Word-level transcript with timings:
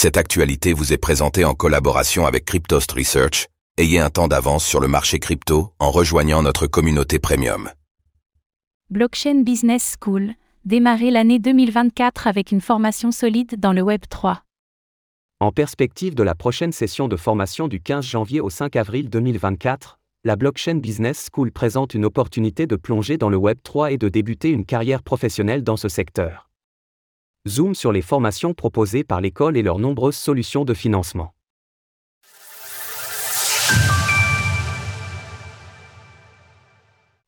Cette 0.00 0.16
actualité 0.16 0.74
vous 0.74 0.92
est 0.92 0.96
présentée 0.96 1.44
en 1.44 1.54
collaboration 1.54 2.24
avec 2.24 2.44
Cryptost 2.44 2.92
Research. 2.92 3.48
Ayez 3.78 3.98
un 3.98 4.10
temps 4.10 4.28
d'avance 4.28 4.64
sur 4.64 4.78
le 4.78 4.86
marché 4.86 5.18
crypto 5.18 5.72
en 5.80 5.90
rejoignant 5.90 6.40
notre 6.40 6.68
communauté 6.68 7.18
premium. 7.18 7.68
Blockchain 8.90 9.42
Business 9.42 9.96
School, 10.00 10.34
démarrer 10.64 11.10
l'année 11.10 11.40
2024 11.40 12.28
avec 12.28 12.52
une 12.52 12.60
formation 12.60 13.10
solide 13.10 13.58
dans 13.58 13.72
le 13.72 13.82
Web 13.82 14.02
3. 14.08 14.44
En 15.40 15.50
perspective 15.50 16.14
de 16.14 16.22
la 16.22 16.36
prochaine 16.36 16.70
session 16.70 17.08
de 17.08 17.16
formation 17.16 17.66
du 17.66 17.80
15 17.80 18.04
janvier 18.04 18.40
au 18.40 18.50
5 18.50 18.76
avril 18.76 19.10
2024, 19.10 19.98
la 20.22 20.36
Blockchain 20.36 20.76
Business 20.76 21.26
School 21.34 21.50
présente 21.50 21.94
une 21.94 22.04
opportunité 22.04 22.68
de 22.68 22.76
plonger 22.76 23.18
dans 23.18 23.30
le 23.30 23.36
Web 23.36 23.58
3 23.64 23.90
et 23.90 23.98
de 23.98 24.08
débuter 24.08 24.50
une 24.50 24.64
carrière 24.64 25.02
professionnelle 25.02 25.64
dans 25.64 25.76
ce 25.76 25.88
secteur. 25.88 26.47
Zoom 27.48 27.74
sur 27.74 27.92
les 27.92 28.02
formations 28.02 28.54
proposées 28.54 29.04
par 29.04 29.20
l'école 29.20 29.56
et 29.56 29.62
leurs 29.62 29.78
nombreuses 29.78 30.16
solutions 30.16 30.64
de 30.64 30.74
financement. 30.74 31.32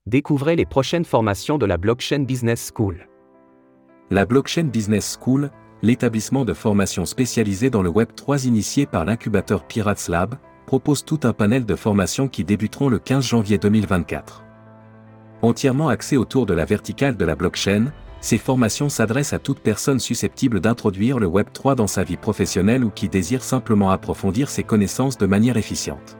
Découvrez 0.06 0.56
les 0.56 0.66
prochaines 0.66 1.04
formations 1.04 1.56
de 1.56 1.66
la 1.66 1.76
Blockchain 1.76 2.20
Business 2.20 2.70
School. 2.74 3.08
La 4.10 4.26
Blockchain 4.26 4.64
Business 4.64 5.18
School, 5.20 5.50
l'établissement 5.82 6.44
de 6.44 6.52
formation 6.52 7.06
spécialisé 7.06 7.70
dans 7.70 7.82
le 7.82 7.90
Web 7.90 8.08
3 8.14 8.44
initié 8.44 8.86
par 8.86 9.04
l'incubateur 9.04 9.66
Pirates 9.66 10.08
Lab, 10.08 10.34
propose 10.66 11.04
tout 11.04 11.20
un 11.22 11.32
panel 11.32 11.64
de 11.64 11.76
formations 11.76 12.28
qui 12.28 12.44
débuteront 12.44 12.88
le 12.88 12.98
15 12.98 13.24
janvier 13.24 13.58
2024. 13.58 14.44
Entièrement 15.42 15.88
axé 15.88 16.16
autour 16.16 16.44
de 16.44 16.54
la 16.54 16.64
verticale 16.64 17.16
de 17.16 17.24
la 17.24 17.36
blockchain, 17.36 17.92
ces 18.20 18.38
formations 18.38 18.88
s'adressent 18.88 19.32
à 19.32 19.38
toute 19.38 19.60
personne 19.60 19.98
susceptible 19.98 20.60
d'introduire 20.60 21.18
le 21.18 21.26
Web 21.26 21.46
3 21.52 21.74
dans 21.74 21.86
sa 21.86 22.04
vie 22.04 22.18
professionnelle 22.18 22.84
ou 22.84 22.90
qui 22.90 23.08
désire 23.08 23.42
simplement 23.42 23.90
approfondir 23.90 24.50
ses 24.50 24.62
connaissances 24.62 25.16
de 25.16 25.26
manière 25.26 25.56
efficiente. 25.56 26.18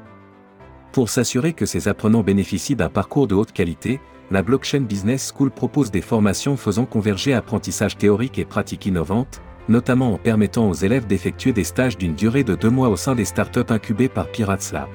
Pour 0.93 1.09
s'assurer 1.09 1.53
que 1.53 1.67
ces 1.67 1.89
apprenants 1.89 2.23
bénéficient 2.23 2.75
d'un 2.75 2.89
parcours 2.89 3.29
de 3.29 3.35
haute 3.35 3.53
qualité, 3.53 4.01
la 4.31 4.43
Blockchain 4.43 4.81
Business 4.81 5.33
School 5.35 5.51
propose 5.51 5.91
des 5.91 6.01
formations 6.01 6.57
faisant 6.57 6.87
converger 6.87 7.35
apprentissage 7.35 7.97
théorique 7.97 8.39
et 8.39 8.45
pratique 8.45 8.87
innovante, 8.87 9.43
notamment 9.69 10.15
en 10.15 10.19
permettant 10.19 10.69
aux 10.69 10.75
élèves 10.75 11.07
d'effectuer 11.07 11.53
des 11.53 11.65
stages 11.65 11.99
d'une 11.99 12.15
durée 12.15 12.45
de 12.45 12.55
deux 12.55 12.71
mois 12.71 12.89
au 12.89 12.97
sein 12.97 13.15
des 13.15 13.25
startups 13.25 13.61
incubées 13.69 14.09
par 14.09 14.29
Pirates 14.29 14.73
Lab. 14.73 14.89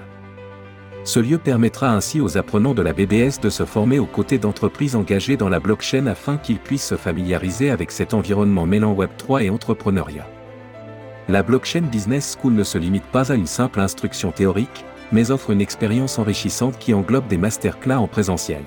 Ce 1.05 1.19
lieu 1.19 1.37
permettra 1.37 1.91
ainsi 1.91 2.19
aux 2.19 2.35
apprenants 2.35 2.73
de 2.73 2.81
la 2.81 2.91
BBS 2.91 3.39
de 3.39 3.51
se 3.51 3.63
former 3.63 3.99
aux 3.99 4.07
côtés 4.07 4.39
d'entreprises 4.39 4.95
engagées 4.95 5.37
dans 5.37 5.49
la 5.49 5.59
blockchain 5.59 6.07
afin 6.07 6.37
qu'ils 6.37 6.57
puissent 6.57 6.87
se 6.87 6.97
familiariser 6.97 7.69
avec 7.69 7.91
cet 7.91 8.15
environnement 8.15 8.65
mêlant 8.65 8.95
Web3 8.95 9.43
et 9.43 9.49
entrepreneuriat. 9.51 10.27
La 11.29 11.43
Blockchain 11.43 11.81
Business 11.81 12.35
School 12.35 12.53
ne 12.53 12.63
se 12.63 12.79
limite 12.79 13.05
pas 13.05 13.31
à 13.31 13.35
une 13.35 13.45
simple 13.45 13.81
instruction 13.81 14.31
théorique, 14.31 14.83
mais 15.11 15.29
offre 15.29 15.51
une 15.51 15.61
expérience 15.61 16.17
enrichissante 16.17 16.79
qui 16.79 16.95
englobe 16.95 17.27
des 17.27 17.37
masterclass 17.37 17.99
en 17.99 18.07
présentiel. 18.07 18.63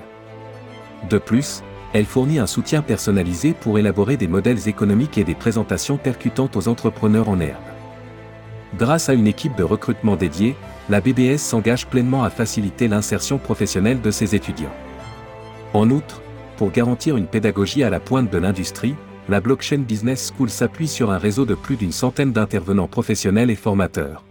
De 1.09 1.17
plus, 1.17 1.61
elle 1.91 2.05
fournit 2.05 2.39
un 2.39 2.47
soutien 2.47 2.81
personnalisé 2.81 3.53
pour 3.53 3.79
élaborer 3.79 4.15
des 4.15 4.27
modèles 4.29 4.69
économiques 4.69 5.17
et 5.17 5.25
des 5.25 5.35
présentations 5.35 5.97
percutantes 5.97 6.55
aux 6.55 6.69
entrepreneurs 6.69 7.27
en 7.27 7.41
herbe. 7.41 7.78
Grâce 8.77 9.09
à 9.09 9.13
une 9.13 9.27
équipe 9.27 9.55
de 9.55 9.63
recrutement 9.63 10.15
dédiée, 10.15 10.55
la 10.89 11.01
BBS 11.01 11.37
s'engage 11.37 11.87
pleinement 11.87 12.23
à 12.23 12.29
faciliter 12.29 12.87
l'insertion 12.87 13.37
professionnelle 13.37 14.01
de 14.01 14.11
ses 14.11 14.35
étudiants. 14.35 14.73
En 15.73 15.89
outre, 15.89 16.21
pour 16.57 16.71
garantir 16.71 17.17
une 17.17 17.27
pédagogie 17.27 17.83
à 17.83 17.89
la 17.89 17.99
pointe 17.99 18.31
de 18.31 18.37
l'industrie, 18.37 18.95
la 19.27 19.41
Blockchain 19.41 19.79
Business 19.79 20.31
School 20.35 20.49
s'appuie 20.49 20.87
sur 20.87 21.11
un 21.11 21.17
réseau 21.17 21.45
de 21.45 21.55
plus 21.55 21.77
d'une 21.77 21.91
centaine 21.91 22.31
d'intervenants 22.31 22.87
professionnels 22.87 23.49
et 23.49 23.55
formateurs. 23.55 24.25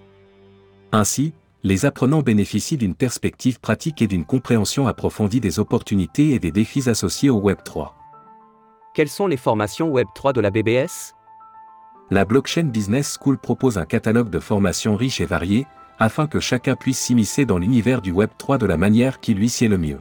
Ainsi, 0.93 1.33
les 1.65 1.87
apprenants 1.87 2.23
bénéficient 2.23 2.77
d'une 2.77 2.95
perspective 2.95 3.61
pratique 3.61 4.03
et 4.03 4.07
d'une 4.07 4.25
compréhension 4.25 4.87
approfondie 4.87 5.41
des 5.41 5.59
opportunités 5.59 6.31
et 6.31 6.39
des 6.39 6.53
défis 6.53 6.89
associés 6.89 7.31
au 7.31 7.39
Web 7.39 7.59
3. 7.65 7.95
Quelles 8.95 9.09
sont 9.09 9.27
les 9.27 9.37
formations 9.37 9.91
Web 9.91 10.07
3 10.15 10.33
de 10.33 10.41
la 10.41 10.51
BBS 10.51 11.15
La 12.11 12.25
Blockchain 12.25 12.65
Business 12.65 13.19
School 13.21 13.37
propose 13.37 13.77
un 13.77 13.85
catalogue 13.85 14.31
de 14.31 14.39
formations 14.39 14.97
riches 14.97 15.21
et 15.21 15.27
variées, 15.27 15.67
afin 15.99 16.27
que 16.27 16.41
chacun 16.41 16.75
puisse 16.75 16.99
s'immiscer 16.99 17.45
dans 17.45 17.59
l'univers 17.59 18.01
du 18.01 18.13
Web 18.13 18.31
3 18.39 18.57
de 18.57 18.65
la 18.65 18.79
manière 18.79 19.21
qui 19.21 19.35
lui 19.35 19.51
sied 19.51 19.69
le 19.69 19.77
mieux. 19.77 20.01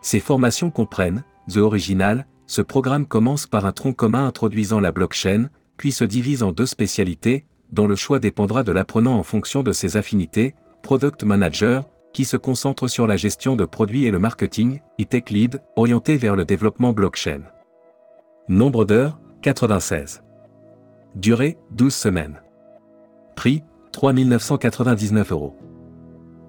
Ces 0.00 0.18
formations 0.18 0.70
comprennent, 0.72 1.22
The 1.48 1.58
Original, 1.58 2.26
ce 2.46 2.62
programme 2.62 3.06
commence 3.06 3.46
par 3.46 3.64
un 3.64 3.72
tronc 3.72 3.92
commun 3.92 4.26
introduisant 4.26 4.80
la 4.80 4.90
blockchain, 4.90 5.50
puis 5.76 5.92
se 5.92 6.04
divise 6.04 6.42
en 6.42 6.50
deux 6.50 6.66
spécialités, 6.66 7.46
dont 7.70 7.86
le 7.86 7.96
choix 7.96 8.18
dépendra 8.18 8.64
de 8.64 8.72
l'apprenant 8.72 9.16
en 9.16 9.22
fonction 9.22 9.62
de 9.62 9.72
ses 9.72 9.96
affinités, 9.96 10.54
Product 10.82 11.22
Manager, 11.22 11.84
qui 12.12 12.24
se 12.24 12.36
concentre 12.36 12.88
sur 12.88 13.06
la 13.06 13.16
gestion 13.16 13.54
de 13.54 13.64
produits 13.64 14.04
et 14.04 14.10
le 14.10 14.18
marketing, 14.18 14.80
et 14.98 15.04
Tech 15.04 15.30
Lead, 15.30 15.62
orienté 15.76 16.16
vers 16.16 16.34
le 16.34 16.44
développement 16.44 16.92
blockchain. 16.92 17.42
Nombre 18.48 18.84
d'heures, 18.84 19.18
96. 19.42 20.24
Durée, 21.14 21.58
12 21.70 21.94
semaines. 21.94 22.42
Prix, 23.36 23.62
3 23.92 24.12
999 24.14 25.30
euros. 25.30 25.56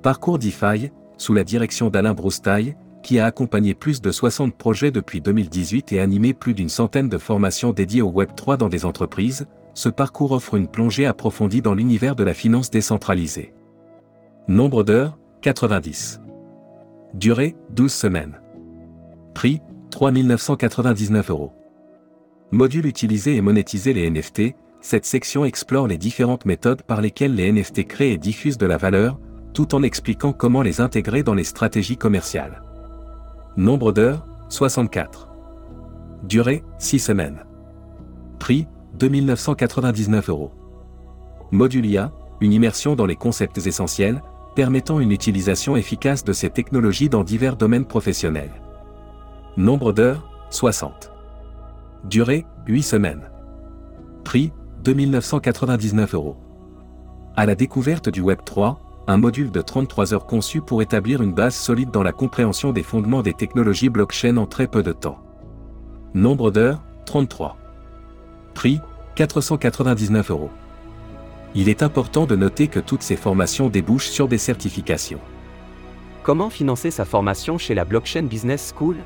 Parcours 0.02 0.40
DeFi, 0.40 0.90
sous 1.18 1.36
la 1.36 1.44
direction 1.44 1.92
d'Alain 1.92 2.16
Broustaille, 2.16 2.76
qui 3.04 3.20
a 3.20 3.28
accompagné 3.28 3.76
plus 3.76 4.02
de 4.02 4.12
60 4.12 4.58
projets 4.58 4.90
depuis 4.90 5.22
2018 5.22 5.94
et 5.94 6.00
animé 6.00 6.34
plus 6.34 6.56
d'une 6.56 6.70
centaine 6.70 7.10
de 7.10 7.20
formations 7.20 7.74
dédiées 7.74 8.02
au 8.02 8.12
Web3 8.12 8.58
dans 8.58 8.68
des 8.68 8.86
entreprises, 8.86 9.46
ce 9.76 9.90
parcours 9.90 10.32
offre 10.32 10.56
une 10.56 10.68
plongée 10.68 11.06
approfondie 11.06 11.62
dans 11.62 11.76
l'univers 11.76 12.16
de 12.16 12.24
la 12.24 12.34
finance 12.34 12.72
décentralisée. 12.72 13.54
Nombre 14.48 14.84
d'heures, 14.84 15.20
90. 15.42 16.22
Durée, 17.14 17.56
12 17.70 17.94
semaines. 17.94 18.42
Prix, 19.36 19.62
3 19.92 20.12
999 20.12 21.30
euros. 21.30 21.54
Module 22.56 22.86
utilisé 22.86 23.36
et 23.36 23.42
monétiser 23.42 23.92
les 23.92 24.10
NFT, 24.10 24.56
cette 24.80 25.04
section 25.04 25.44
explore 25.44 25.88
les 25.88 25.98
différentes 25.98 26.46
méthodes 26.46 26.84
par 26.84 27.02
lesquelles 27.02 27.36
les 27.36 27.52
NFT 27.52 27.86
créent 27.86 28.14
et 28.14 28.18
diffusent 28.18 28.58
de 28.58 28.66
la 28.66 28.78
valeur, 28.78 29.20
tout 29.54 29.76
en 29.76 29.84
expliquant 29.84 30.32
comment 30.32 30.62
les 30.62 30.80
intégrer 30.80 31.22
dans 31.22 31.34
les 31.34 31.44
stratégies 31.44 31.98
commerciales. 31.98 32.64
Nombre 33.58 33.92
d'heures, 33.92 34.26
64. 34.48 35.28
Durée, 36.24 36.64
6 36.80 37.00
semaines. 37.00 37.44
Prix, 38.40 38.68
2999 39.00 40.30
euros. 40.30 40.54
Modulia, 41.52 42.14
une 42.40 42.54
immersion 42.54 42.96
dans 42.96 43.06
les 43.06 43.18
concepts 43.18 43.58
essentiels, 43.58 44.22
permettant 44.56 45.02
une 45.02 45.12
utilisation 45.12 45.76
efficace 45.76 46.24
de 46.24 46.32
ces 46.32 46.52
technologies 46.52 47.10
dans 47.10 47.26
divers 47.26 47.58
domaines 47.58 47.86
professionnels. 47.86 48.62
Nombre 49.58 49.92
d'heures, 49.92 50.32
60. 50.52 51.15
Durée, 52.06 52.46
8 52.68 52.84
semaines. 52.84 53.32
Prix, 54.24 54.54
2999 54.84 56.14
euros. 56.14 56.38
À 57.36 57.48
la 57.48 57.56
découverte 57.56 58.10
du 58.10 58.22
Web 58.22 58.42
3, 58.46 58.80
un 59.08 59.18
module 59.18 59.50
de 59.50 59.60
33 59.60 60.14
heures 60.14 60.28
conçu 60.28 60.62
pour 60.62 60.84
établir 60.84 61.24
une 61.24 61.34
base 61.34 61.56
solide 61.56 61.90
dans 61.90 62.04
la 62.04 62.12
compréhension 62.12 62.74
des 62.74 62.84
fondements 62.84 63.24
des 63.24 63.34
technologies 63.34 63.90
blockchain 63.90 64.38
en 64.38 64.46
très 64.46 64.68
peu 64.68 64.84
de 64.84 64.92
temps. 64.92 65.18
Nombre 66.14 66.52
d'heures, 66.52 66.84
33. 67.08 67.58
Prix, 68.54 68.82
499 69.16 70.30
euros. 70.30 70.52
Il 71.56 71.70
est 71.70 71.82
important 71.82 72.28
de 72.28 72.36
noter 72.36 72.68
que 72.68 72.80
toutes 72.80 73.02
ces 73.02 73.16
formations 73.16 73.68
débouchent 73.68 74.10
sur 74.10 74.28
des 74.28 74.38
certifications. 74.38 75.22
Comment 76.22 76.52
financer 76.52 76.92
sa 76.92 77.04
formation 77.04 77.58
chez 77.58 77.74
la 77.74 77.84
Blockchain 77.84 78.24
Business 78.24 78.76
School? 78.78 78.98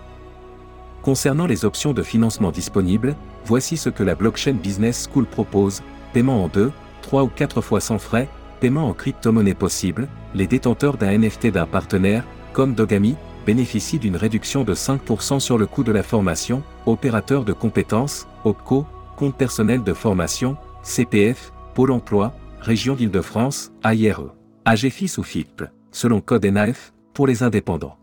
Concernant 1.02 1.48
les 1.48 1.64
options 1.64 1.94
de 1.94 2.04
financement 2.04 2.52
disponibles, 2.52 3.16
voici 3.46 3.78
ce 3.78 3.90
que 3.90 4.04
la 4.04 4.16
Blockchain 4.16 4.54
Business 4.54 5.08
School 5.12 5.26
propose, 5.26 5.82
paiement 6.14 6.44
en 6.44 6.48
2, 6.50 6.72
3 7.02 7.24
ou 7.24 7.28
4 7.28 7.62
fois 7.62 7.80
sans 7.80 8.00
frais, 8.00 8.28
paiement 8.60 8.90
en 8.90 8.94
crypto-monnaie 8.94 9.54
possible, 9.54 10.08
les 10.36 10.48
détenteurs 10.48 10.98
d'un 10.98 11.18
NFT 11.18 11.48
d'un 11.48 11.66
partenaire, 11.66 12.26
comme 12.52 12.74
Dogami, 12.74 13.16
bénéficient 13.46 14.00
d'une 14.00 14.18
réduction 14.18 14.64
de 14.64 14.76
5% 14.76 15.40
sur 15.40 15.58
le 15.58 15.66
coût 15.66 15.84
de 15.84 15.92
la 15.92 16.04
formation, 16.04 16.62
opérateur 16.86 17.46
de 17.46 17.54
compétences, 17.54 18.28
OPCO, 18.44 18.86
compte 19.16 19.36
personnel 19.36 19.84
de 19.84 19.94
formation, 19.94 20.58
CPF, 20.84 21.52
Pôle 21.74 21.92
emploi, 21.92 22.34
Région 22.60 22.96
d'Île-de-France, 22.96 23.72
AIRE, 23.84 24.34
AGFIS 24.66 25.18
ou 25.18 25.24
FIP, 25.24 25.64
selon 25.92 26.20
code 26.20 26.46
NAF, 26.46 26.94
pour 27.14 27.26
les 27.26 27.42
indépendants. 27.42 27.98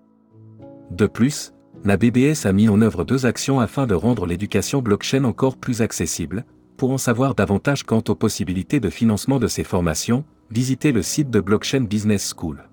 De 0.91 1.07
plus, 1.07 1.53
la 1.87 1.97
BBS 1.97 2.47
a 2.47 2.53
mis 2.53 2.69
en 2.69 2.83
œuvre 2.83 3.05
deux 3.05 3.27
actions 3.27 3.61
afin 3.61 3.87
de 3.87 3.95
rendre 3.95 4.27
l'éducation 4.27 4.83
blockchain 4.83 5.23
encore 5.23 5.57
plus 5.57 5.83
accessible. 5.83 6.45
Pour 6.77 6.91
en 6.91 6.99
savoir 6.99 7.37
davantage 7.37 7.85
quant 7.85 8.03
aux 8.09 8.17
possibilités 8.17 8.81
de 8.81 8.91
financement 8.91 9.39
de 9.39 9.47
ces 9.47 9.63
formations, 9.63 10.25
visitez 10.51 10.91
le 10.91 11.03
site 11.03 11.31
de 11.31 11.39
Blockchain 11.39 11.83
Business 11.83 12.35
School. 12.37 12.65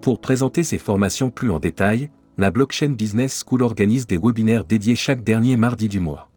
Pour 0.00 0.22
présenter 0.22 0.62
ces 0.62 0.78
formations 0.78 1.30
plus 1.30 1.50
en 1.50 1.58
détail, 1.58 2.08
la 2.38 2.50
Blockchain 2.50 2.92
Business 2.92 3.44
School 3.46 3.62
organise 3.62 4.06
des 4.06 4.16
webinaires 4.16 4.64
dédiés 4.64 4.96
chaque 4.96 5.22
dernier 5.22 5.58
mardi 5.58 5.90
du 5.90 6.00
mois. 6.00 6.30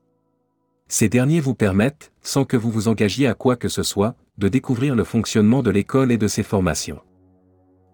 Ces 0.89 1.07
derniers 1.07 1.39
vous 1.39 1.55
permettent, 1.55 2.11
sans 2.21 2.43
que 2.43 2.57
vous 2.57 2.69
vous 2.69 2.89
engagiez 2.89 3.27
à 3.27 3.33
quoi 3.33 3.55
que 3.55 3.69
ce 3.69 3.83
soit, 3.83 4.15
de 4.37 4.49
découvrir 4.49 4.93
le 4.93 5.05
fonctionnement 5.05 5.63
de 5.63 5.71
l'école 5.71 6.11
et 6.11 6.17
de 6.17 6.27
ses 6.27 6.43
formations. 6.43 6.99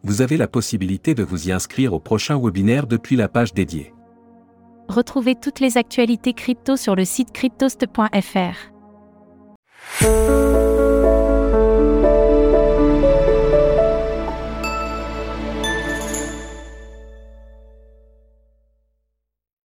Vous 0.05 0.21
avez 0.21 0.35
la 0.35 0.49
possibilité 0.49 1.15
de 1.15 1.23
vous 1.23 1.47
y 1.47 1.53
inscrire 1.53 1.93
au 1.93 1.99
prochain 1.99 2.37
webinaire 2.37 2.87
depuis 2.87 3.15
la 3.15 3.29
page 3.29 3.53
dédiée. 3.53 3.93
Retrouvez 4.89 5.35
toutes 5.35 5.61
les 5.61 5.77
actualités 5.77 6.33
crypto 6.33 6.75
sur 6.75 6.93
le 6.93 7.05
site 7.05 7.31
cryptost.fr. 7.31 8.73